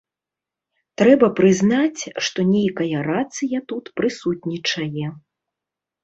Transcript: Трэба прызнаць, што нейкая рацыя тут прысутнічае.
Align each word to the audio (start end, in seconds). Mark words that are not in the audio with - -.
Трэба 0.99 1.27
прызнаць, 1.39 2.01
што 2.29 2.45
нейкая 2.53 3.01
рацыя 3.09 3.59
тут 3.73 3.91
прысутнічае. 4.01 5.05